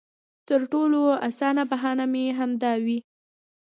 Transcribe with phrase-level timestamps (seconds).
[0.47, 2.99] تر ټولو اسانه بهانه به مې همدا وي.